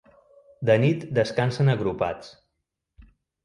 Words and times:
De 0.69 0.77
nit 0.83 1.05
descansen 1.19 1.71
agrupats. 1.77 2.35